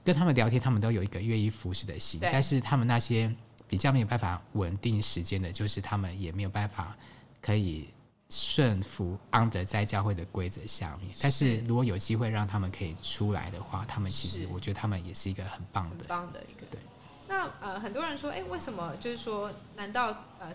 [0.03, 3.31] 跟他们聊天，他们都有一个愿意服侍的心，但是他们那些
[3.69, 6.97] 比较没有办法稳定时间的，就是他们也没有办法
[7.43, 7.89] 可以。
[8.31, 16.65] 顺服 under 在教会的规则下面，但是如果有机会让他们可以出来的话，他们其实我觉得他们也是一个很棒的、很棒的一个。
[16.71, 16.81] 对。
[17.27, 20.55] 那呃，很多人说，哎、欸，为什么就是说，难道呃，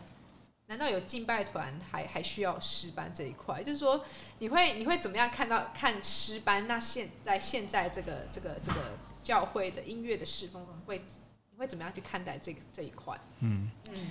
[0.68, 3.62] 难道有敬拜团还还需要诗班这一块？
[3.62, 4.06] 就是说，
[4.40, 6.68] 你会你会怎么样看到看诗班？
[6.68, 11.04] 那现在现在这个这个这个教会的音乐的侍奉会
[11.52, 13.20] 你会怎么样去看待这个这一块？
[13.42, 14.08] 嗯嗯。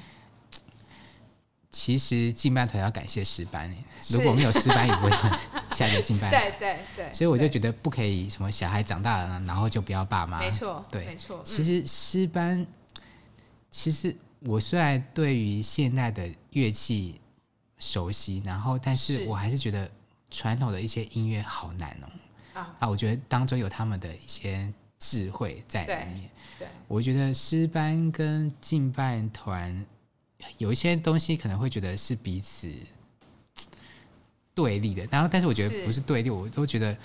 [1.77, 3.69] 其实敬拜团要感谢诗班，
[4.09, 5.11] 如果没有诗班，也不会
[5.75, 6.31] 下一个敬拜 团。
[6.31, 7.13] 对对对。
[7.13, 10.39] 所以我就觉得不可以什么小孩长大了，然后就不要爸妈。
[10.39, 11.43] 没错，对，没错。
[11.43, 12.65] 其实诗班，
[13.73, 17.21] 其实我虽然对于现代的乐器
[17.81, 19.91] 熟悉，然后但是我还是觉得
[20.31, 22.07] 传统的一些音乐好难哦。
[22.55, 26.31] 啊，啊，我觉得当中有他们的一些智慧在里面。
[26.57, 29.85] 对，对我觉得诗班跟敬拜团。
[30.59, 32.71] 有一些东西可能会觉得是彼此
[34.55, 36.97] 对立的，然后但是我觉得不是对立，我都觉得，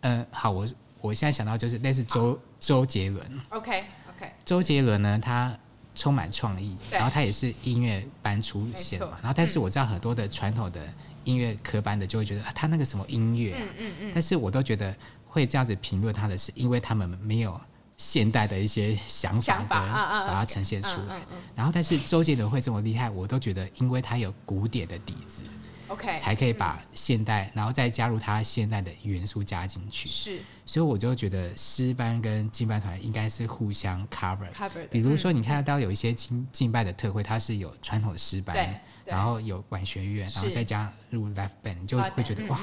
[0.00, 0.66] 呃，好，我
[1.00, 5.56] 我现在想到就是类似周周杰伦，OK OK，周杰伦呢，他
[5.94, 10.88] 充满创意，然后他也是音乐班出现嘛，然后但是我知道很多的传统的
[11.24, 14.94] 音乐科班的就会觉得、啊、他那个什么音乐、啊，嗯嗯嗯，但是我都觉得
[15.26, 17.60] 会这样子评论他的是因为他们没有。
[17.96, 21.20] 现代的一些想法的，把它呈现出来。
[21.54, 25.44] 然后，但是周杰伦会这么厉害，我都觉得，因为他有古典的底子
[25.88, 30.08] ，OK，才可以把现代，然后再加入他现代的元素加进去。
[30.08, 34.50] 是，所以我就觉得诗班跟敬拜团应该是互相 cover。
[34.50, 34.88] cover。
[34.88, 42.58] 比如说，你看到有一些敬敬拜的特会，它是有传统的诗班，然后有管弦乐，然后再加入 live band，你就会觉得哇。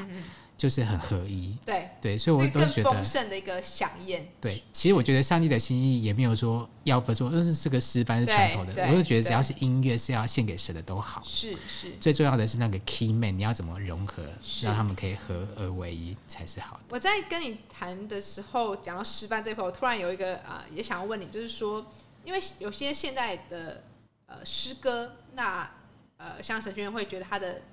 [0.61, 4.31] 就是很合一，对对，所以我都觉得丰盛的一个饗宴。
[4.39, 11.19] 对，其实我觉得上帝的心意也没有说要分说，那是这个诗班是传统的，我就觉得只要是音乐是要献给神的都好。
[11.25, 14.21] 是是，最重要的是那个 key man，你要怎么融合，
[14.61, 16.83] 让他们可以合而为一才是好的。
[16.89, 21.83] 我在跟你谈的时候，讲到诗班这块，我突然有一个啊、呃，也想要问你，就是说，
[22.23, 23.81] 因为有些现代的
[24.27, 25.71] 呃诗歌，那
[26.17, 27.63] 呃像神学院会觉得他的。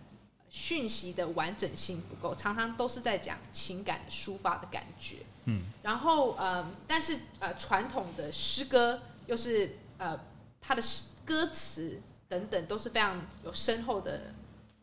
[0.50, 5.16] 讯息的完整性不够，常常都是在讲情感抒发的感觉。
[5.44, 10.18] 嗯，然后呃，但是呃，传统的诗歌又是呃，
[10.61, 10.82] 它的
[11.24, 14.34] 歌词等等都是非常有深厚的、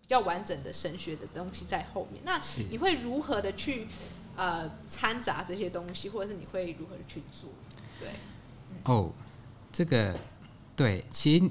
[0.01, 2.21] 比较完整的神学的东西在后面。
[2.25, 3.87] 那你会如何的去
[4.35, 7.49] 呃掺杂这些东西，或者是你会如何的去做？
[7.99, 8.09] 对，
[8.85, 9.11] 哦，
[9.71, 10.15] 这个
[10.75, 11.49] 对，其实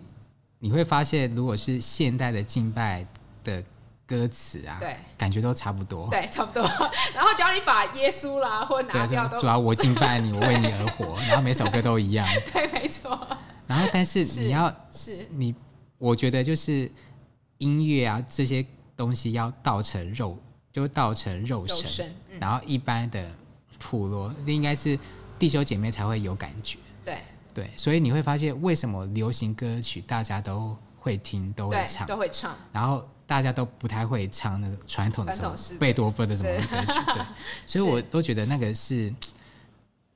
[0.61, 3.07] 你会发现，如果是现代的敬拜
[3.43, 3.63] 的。
[4.07, 6.63] 歌词啊，对，感觉都差不多，对，差不多。
[7.15, 13.19] 然后只要你把耶稣啦，或拿掉都，主要我敬拜你， 我为你而活，然后每首歌都一样， 对，没错。
[13.67, 15.55] 然后，但是你要是你，
[15.97, 16.91] 我觉得就是
[17.59, 18.65] 音乐啊这些
[18.95, 20.37] 东西要道成肉，
[20.71, 23.31] 就道成肉身，肉身嗯、然后一般的
[23.79, 24.99] 普罗应该是
[25.39, 27.19] 弟兄姐妹才会有感觉，对
[27.55, 27.71] 对。
[27.75, 33.03] 所以你会发现，为什么流行歌曲大家都会听，都会唱，都会唱，然后。
[33.27, 37.25] 大家都不太会唱那种传统的什么贝多芬的什么歌曲，对，
[37.67, 39.13] 所以我都觉得那个是，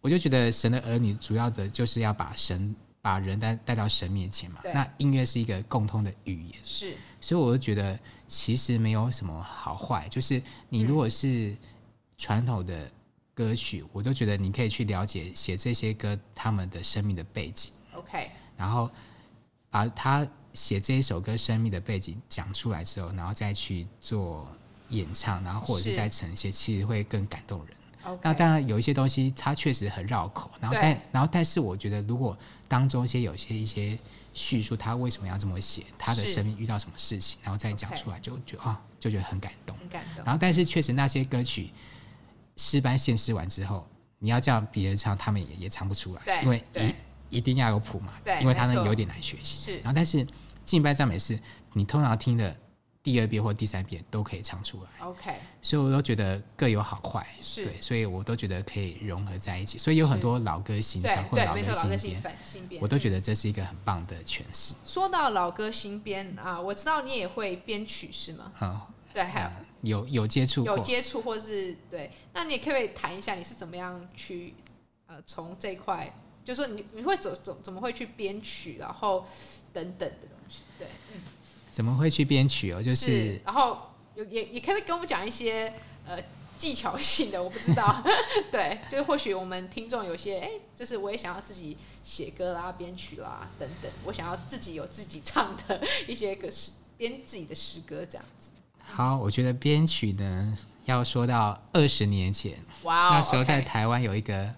[0.00, 4.60] 我就觉得神的儿女主要的就是要把神把人带带到神面前嘛。
[4.74, 11.56] 那音乐是一个共通的语言，是，所以我就觉得其实没有什么好坏，就是你如果是
[12.18, 12.90] 传统的
[13.32, 18.90] 歌曲，我都觉得你可以去了解写这些歌他们的生命的背景，OK，然后
[19.70, 20.28] 把它。
[20.58, 24.50] 写这一首歌生命的背景讲出来之后，然后再去做
[24.88, 27.74] 演唱，然后或者是再呈现，其实会更感动人。
[28.22, 33.96] 那当然有一些东西它确实很绕口，然后但然后但是我觉得如果当中一些有些一些
[34.34, 39.76] 叙述，他为什么要这么写，他的生命遇到什么事情，然后再讲出来，就觉得啊就觉得很感动。
[39.78, 40.24] 很感动。
[40.24, 41.70] 然后但是确实那些歌曲
[42.56, 43.86] 诗班献诗完之后，
[44.18, 46.64] 你要叫别人唱，他们也也唱不出来，对，因为
[47.30, 49.72] 一一定要有谱嘛，对，因为他们有点难学习。
[49.72, 50.26] 是，然后但是。
[50.68, 51.38] 敬拜赞美是，
[51.72, 52.54] 你通常听的
[53.02, 55.06] 第二遍或第三遍都可以唱出来。
[55.06, 59.78] OK，所以我都觉得各有好坏，是对，所以我都觉得可以融合在一起。
[59.78, 61.62] 所以有很多老歌新唱或老歌
[61.96, 64.74] 新编，我都觉得这是一个很棒的诠释。
[64.84, 68.52] 说到老歌新编啊，我知道你也会编曲是吗？
[68.60, 68.78] 嗯，
[69.14, 69.50] 对，还
[69.80, 72.10] 有有有接触，有接触或是对。
[72.34, 74.52] 那你可不可以谈一下你是怎么样去
[75.06, 79.26] 呃从这一块，就是说你你会怎怎怎么会去编曲，然后
[79.72, 80.28] 等等的。
[81.78, 82.82] 怎么会去编曲哦？
[82.82, 83.78] 就是，是然后
[84.16, 85.72] 有也也可以跟我们讲一些
[86.04, 86.18] 呃
[86.58, 88.02] 技巧性的，我不知道。
[88.50, 98.50] 对，就是或许我们听众有些哎，就是我也想要自己写歌啦、编曲啦等等，我想要自己有自己唱的一些歌词，编自己的诗歌这样子。
[98.82, 104.52] 好，我觉得编曲呢，要说到二十年前，哇、哦，那时候在台湾有一个。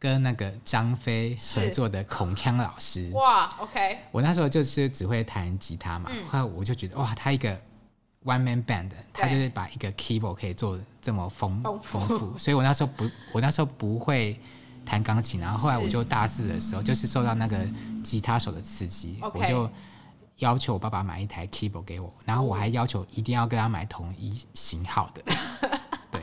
[0.00, 7.52] 跟那个张飞合作的孔锵老师，哇，OK，我那时候就是只会弹吉他嘛，嗯、后来我就觉得哇，他一个
[8.24, 14.40] one man band，他就是把一个 keyboard 可以做这么丰丰富，富，所以我那时候不，我那时候不会
[14.86, 17.66] 弹钢琴，然后后来我就大四的时候，就是受到那个
[18.04, 19.68] 吉他手的刺激，我就
[20.36, 25.22] 要求我爸爸买一台 keyboard 给我，然后我还要求一定要跟他买同一型号的，
[26.12, 26.22] 对，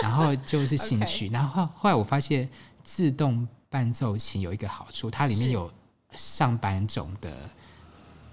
[0.00, 2.48] 然后就是兴趣，然后后来我发现。
[2.92, 5.72] 自动伴奏琴有一个好处，它里面有
[6.16, 7.32] 上百种的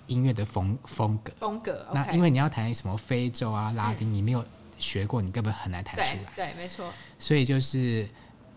[0.07, 1.31] 音乐的风风格。
[1.39, 4.43] 风格，那因为你要弹什么非洲啊、拉丁，你没有
[4.79, 6.31] 学过，你根本很难弹出来。
[6.35, 6.91] 对，对，没错。
[7.19, 8.09] 所以就是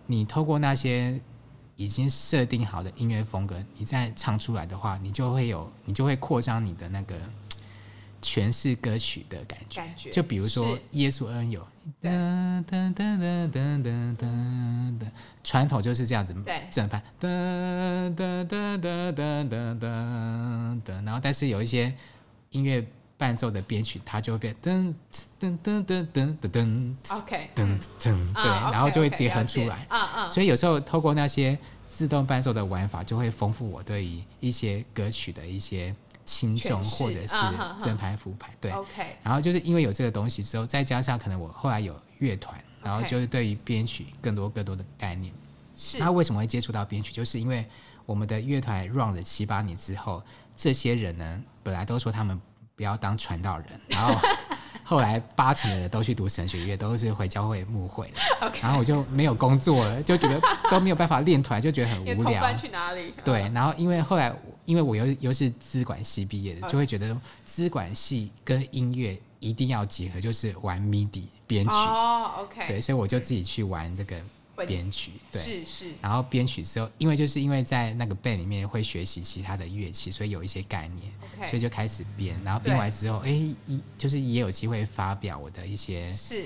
[0.06, 1.20] 你透过那些
[1.76, 7.14] 已经设定好的音乐风格，你再唱出来的话，你就会有，你就会扩张你的那个。
[8.22, 11.66] 诠释歌曲的感觉，感觉就比如说耶稣恩友，
[12.03, 15.07] 噔噔噔噔噔噔噔，
[15.42, 16.35] 传统就是这样子，
[16.70, 21.94] 正拍，噔噔噔噔噔噔噔，然后但是有一些
[22.50, 24.94] 音乐伴奏的编曲，它就会变噔
[25.40, 29.87] 噔噔噔噔噔噔，OK，噔噔，对，然后就会直接哼出来，
[30.31, 35.94] 所以有时候透过那些自动伴奏的玩法，就会丰富我对于一些歌曲的一些。
[36.24, 37.37] 轻重或者是
[37.80, 39.16] 正牌副牌，对，OK。
[39.22, 45.33] 然后就是因为有这个东西之后，再加上可能我后来有乐团，然后就是对于编曲更多更多的概念。
[45.74, 45.98] 是。
[45.98, 47.12] 那为什么会接触到编曲？
[47.12, 47.66] 就是因为
[48.06, 50.22] 我们的乐团 run 了七八年之后，
[50.54, 52.40] 这些人呢，本来都说他们
[52.74, 54.14] 不要当传道人，然后
[54.90, 58.47] 后来八成的人都去读神学院，都是回教会牧会的。
[58.47, 58.59] OK。
[58.61, 62.43] 然后我就没有工作了，就觉得都没有办法练团，就觉得很无聊。
[62.59, 63.14] 去哪里？
[63.24, 63.49] 对。
[63.55, 64.34] 然后因为后来。
[64.66, 71.74] 因为我又又是资管系毕业的，就会觉得资管系跟音乐一定要结合，就是玩 MIDI 编曲。
[71.74, 72.68] 哦，OK。
[72.68, 74.16] 对，所以我就自己去玩这个
[74.66, 75.12] 编曲。
[75.32, 75.92] 对，是是。
[76.02, 81.11] 然后编曲之后，因为就是因为在那个 band 里面会学习其他的乐器，所以有一些概念。
[81.48, 86.44] 所以就开始编，然后编完之后，哎，一就是也有机会发表我的一些是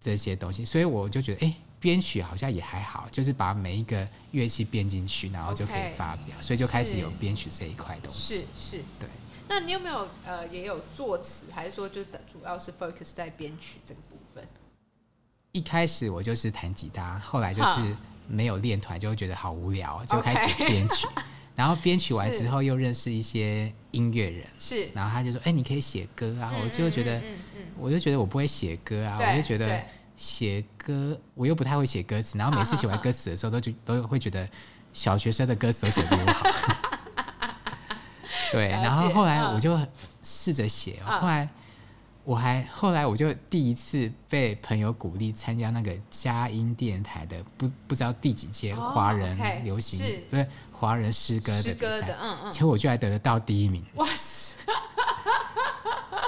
[0.00, 8.36] 这些东西，所以我就觉得，哎，编曲好像也还好，就是把每一个乐器编进去，然后就可以发表，okay, 所以就开始有编曲这一块东西。
[8.36, 9.08] 是是，对。
[9.48, 14.00] 那你有没有呃也有作词，还是说就主要是 focus 在编曲这个？
[15.52, 17.80] 一开始我就是弹吉他，后来就是
[18.28, 21.06] 没有练团，就会觉得好无聊，就开始编曲。
[21.56, 24.88] 然后编曲完之后，又认识一些音乐人，是。
[24.94, 29.82] 然后他就说：“哎、欸，你可以写歌啊！”我就觉得，嗯嗯嗯、我就觉得我不会写歌啊，我就觉得
[30.16, 32.38] 写歌我又不太会写歌词。
[32.38, 34.48] 然后每次写完歌词的时候，都觉都会觉得
[34.94, 36.48] 小学生的歌词都写比我好。
[38.52, 39.78] 对，然后后来我就
[40.22, 41.48] 试着写，后来。
[42.30, 49.98] 我还后来我就第一次被朋友鼓励参加那个佳音电台的不不知道第几届华人流行
[50.30, 54.64] 不是华人诗歌的比赛，嗯嗯，结果我居然得得到第一名，哇塞！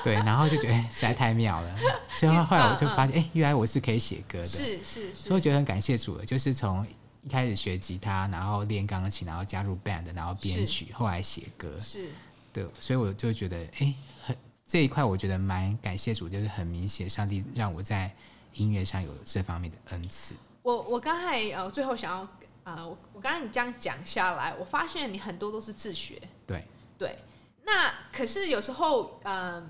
[0.03, 1.77] 对，然后就觉得哎实在太妙了，
[2.13, 6.85] 所以后来我就发现哎原来我是可以写歌的，是是是，所以我觉得很感谢主了，就是从
[7.23, 12.11] 一开始学吉他，然后练钢琴，然后加入 band，然后编曲，后来写歌，是。
[12.53, 13.95] 对，所以我就觉得哎
[14.25, 14.37] 很。
[14.73, 18.11] 这一块我觉得蛮感谢主，就是很明显，上帝让我在
[18.55, 20.35] 音乐上有这方面的恩赐。
[20.63, 22.27] 我我刚才呃最后想要
[22.65, 26.19] 呃我我刚才你这样讲下来，我发现你很多都是自学。
[26.47, 26.65] 对
[26.97, 27.19] 对，
[27.65, 29.61] 那可是有时候呃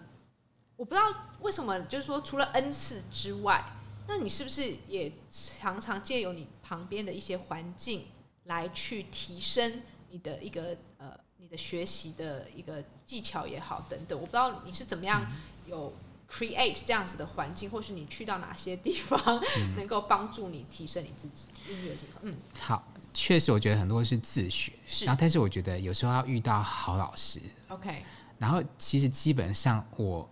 [0.76, 3.60] 我不知道为什么，就是说除了恩赐之外，
[4.06, 8.04] 那你是不是也常常借由你旁边的一些环境
[8.44, 11.18] 来去提升你的一个呃？
[11.38, 12.80] 你的学习的一个
[13.12, 15.22] 技巧也好，等等，我不知道你是怎么样
[15.66, 15.92] 有
[16.30, 19.20] create 这样子的环境，或是你去到哪些地方
[19.76, 22.22] 能够帮助你提升你自己音乐这块。
[22.22, 22.82] 嗯，好，
[23.12, 27.38] 确实我觉得很多是自学，是，然后但是我觉得有时候要遇到好老师。
[27.68, 28.02] OK，
[28.38, 30.26] 然后其实基本上我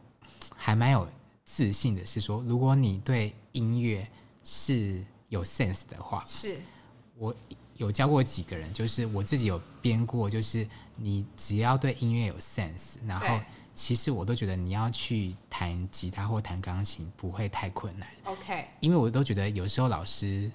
[0.56, 1.06] 还蛮有
[1.44, 4.08] 自信的，是说如果你对音乐
[4.42, 6.62] 是有 sense 的话，是
[7.18, 7.36] 我。
[7.80, 13.26] 有教过几个人，就是我自己有编过，就是你只要对音乐有 sense，然后
[13.72, 18.06] 其实我都觉得你要去弹吉他或弹钢琴不会太困难。
[18.24, 20.52] OK，因为我都觉得有时候老师，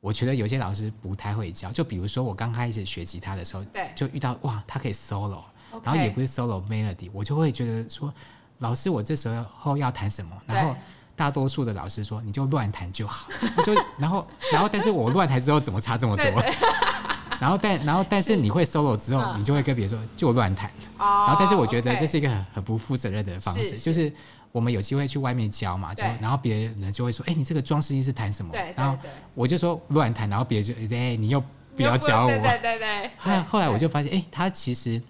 [0.00, 1.70] 我觉得有些老师不太会教。
[1.70, 5.44] 就比如说我刚开始学吉他的时候，对，就遇到哇，他可以 solo，
[5.84, 8.12] 然后也不是 solo melody，我就会觉得说，
[8.58, 10.36] 老师我这时候要弹什么？
[10.48, 10.74] 然后。
[11.16, 13.26] 大多数的老师说，你就乱弹就好，
[13.64, 16.24] 就然后然后，但是我乱弹之后怎么差这么多？
[17.40, 20.70] 然后但然后但是你会 solo 之后，你就会跟别人说就乱弹。
[20.98, 24.12] 然后但是我觉得这是一个很很不负责任的方式，就是
[24.52, 28.54] 我们有机会去外面教嘛，就然后别人就会说，哎，你这个装饰音是弹什么？
[28.74, 28.98] 然后
[29.34, 31.42] 我就说乱弹，然后别人就哎，你又
[31.74, 32.28] 不要教我。
[32.28, 33.10] 对对对。
[33.18, 35.00] 后后来我就发现，哎，他其实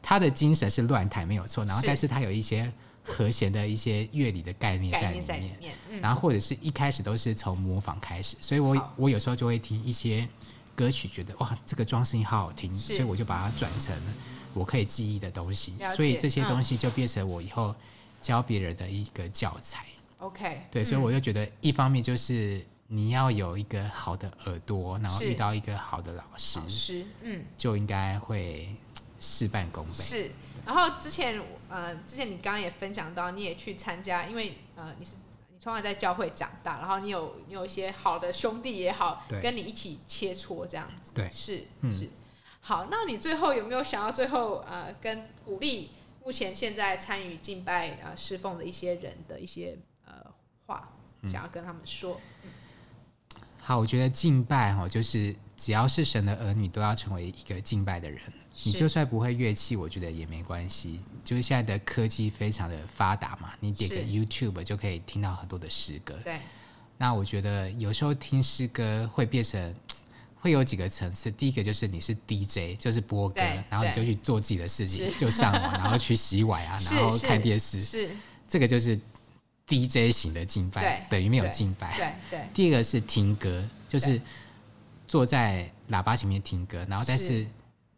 [0.00, 2.72] 他的精神是乱弹没有错，然后但是他有一些。
[3.04, 10.26] 和弦的一些乐理的概念在里面，里面嗯、然后或者是一开始都是从模仿开始，所以我我有时候就会听一些
[10.74, 13.94] 歌曲，觉得哇，这个装饰音好好听，所以我就把它转成
[14.54, 17.74] 我可以记忆的东西，所以这些东西就变成我以后
[18.22, 19.84] 教别人的一个教材。
[20.20, 28.74] OK，对，所以我就觉得一方面就是你要有一个好的耳朵，然后遇到一个好的老师，嗯，就应该会
[29.20, 29.92] 事半功倍。
[29.92, 30.30] 是。
[30.64, 31.38] 然后之前，
[31.74, 35.16] 呃，之前你刚刚也分享到，你也去参加，因为呃，你是
[35.48, 42.08] 你从小在教会长大，然后你有你有一些好的兄弟也好，跟你一起切磋这样子，对，是、嗯、是。
[42.60, 45.90] 好，那你最后有没有想要最后呃，跟鼓励
[46.24, 50.14] 目前现在参与敬拜呃侍奉的一些人的一些呃
[50.66, 50.88] 话，
[51.24, 52.20] 想要跟他们说？
[53.60, 58.20] 好，我觉得敬拜哈，就是只要是神的儿女，都要成为一个敬拜的人。
[58.64, 61.00] 你就算不会乐器，我觉得也没关系。
[61.24, 66.18] 就是现在的科技非常的发达嘛，你点个 YouTube 就可以听到很多的诗歌。
[66.22, 66.38] 对。
[66.96, 69.74] 那我觉得有时候听诗歌会变成
[70.36, 71.28] 会有几个层次。
[71.32, 77.80] 第一个就是你是 DJ，就是播歌，然后你就去做自己的事情，就上网， 然后去洗碗啊，然后看电视。
[77.80, 78.10] 是。
[78.46, 78.96] 这个就是
[79.66, 81.96] DJ 型的敬拜，等于没有敬拜。
[81.96, 82.48] 对对。
[82.54, 84.20] 第二个是听歌，就是
[85.14, 87.46] 坐在喇叭前面听歌，然后但是。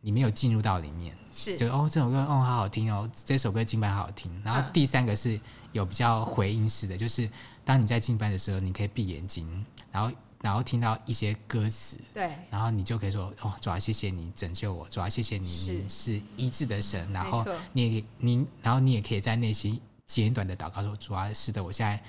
[0.03, 4.31] 你没有进入到里面，是就哦，这首歌哦好好听哦，这首歌敬拜好好听。
[4.45, 5.41] 然后第三个是
[5.73, 7.29] 有比较回音式的，就是
[7.64, 17.12] 当你在敬拜的时候，你可以闭眼睛，然后然后听到一些歌词，对，然后你就可以说哦，主啊，谢谢你拯救我，主啊，谢谢你，你是医治的神。
[17.12, 22.01] 然后你也你，然后你也可以在内心简短的祷告说，主啊，是的，我现在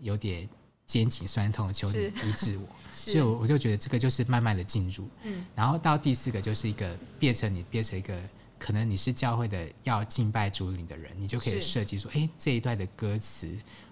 [0.00, 0.48] 有点
[0.86, 2.66] 肩颈酸痛，求你医治我。
[2.92, 8.20] 所以我我就觉得这个就是慢慢的进入，嗯，然后到第四个就是一个变成你变成一个
[8.58, 13.48] 可能你是教会的要敬拜主领的人，你就可以设计说，哎，这一段的歌词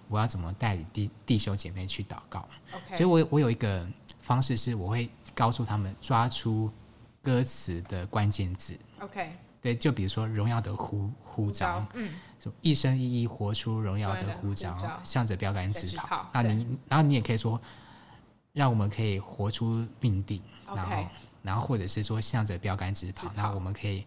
[0.07, 2.97] 我要怎么带领弟弟兄姐妹去祷告？Okay.
[2.97, 3.85] 所以我我有一个
[4.19, 6.71] 方式是，我会告诉他们抓出
[7.23, 8.77] 歌词的关键字。
[8.99, 16.29] OK，对，就比如说荣耀的呼呼召，嗯，就一生一意活出荣耀的呼召，向着标杆直跑。
[16.33, 17.61] 那你然后你也可以说，
[18.53, 20.41] 让我们可以活出命定。
[20.75, 21.05] 然后
[21.43, 24.05] 然后或者是说向着标杆直跑，那我们可以。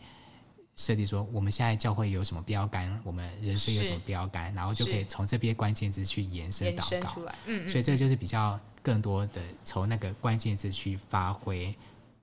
[0.76, 3.00] 设计说，我们现在教会有什么标杆？
[3.04, 4.52] 我们人生有什么标杆？
[4.54, 7.32] 然后就可以从这边关键字去延伸祷告。
[7.46, 11.72] 嗯，所以这就是比较更多的从那个关键字去发挥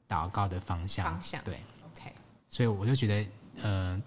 [0.05, 1.13] 祷告的方向。
[1.13, 1.61] 方向对。
[2.51, 3.31] 所以我就觉得，
[3.63, 3.99] 呃，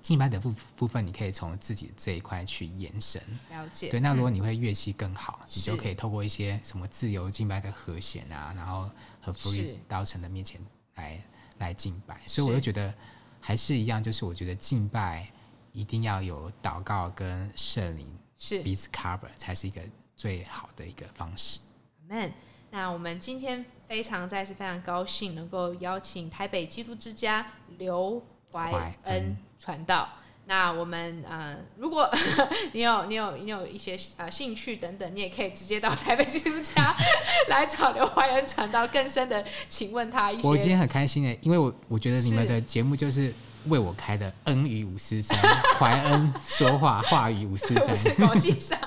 [0.00, 3.20] 敬拜的部部分，你可以从自己这一块去延伸。
[3.50, 3.90] 了解。
[3.90, 8.88] 对，那如果你会乐器更好，你就可以透过一些什么自由敬拜的和弦啊，然后
[9.20, 10.64] 和 free 到神的面前
[10.94, 11.20] 来
[11.58, 12.20] 来敬拜。
[12.28, 12.94] 所以我就觉得。
[13.42, 15.26] 还是一样，就是我觉得敬拜
[15.72, 18.06] 一定要有祷告跟圣灵
[18.36, 19.80] 是彼此 cover，才是一个
[20.14, 21.58] 最好的一个方式。
[22.06, 22.32] Amen。
[22.70, 27.44] 那我们今天非常再次非常高兴能够邀请台北基督之家
[27.76, 28.22] 刘
[28.52, 30.08] 怀恩传道。
[30.46, 32.08] 那我们呃，如果
[32.70, 36.94] 你有你有你有一些呃兴趣等等，你也可以直接到台北基督家
[37.50, 40.46] 来找刘怀恩传道更深的，请问他一些。
[40.46, 43.34] 我今天很开心的，因为我我觉得你们的节目就是
[43.66, 45.36] 为我开的恩于无私三，
[45.80, 48.78] 怀恩说话话语无私三，高兴上。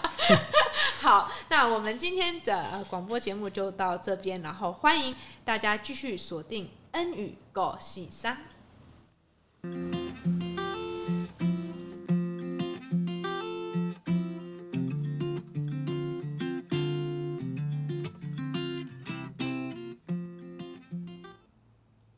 [1.04, 8.38] 好，那我们今天的广播节目就到这边，然后欢迎大家继续锁定恩语狗喜三。